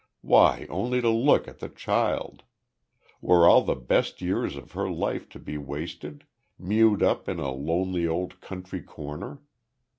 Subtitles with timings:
[0.21, 2.41] Why, only to look at the child!
[3.21, 6.25] Were all the best years of her life to be wasted,
[6.57, 9.43] mewed up in a lonely old country corner!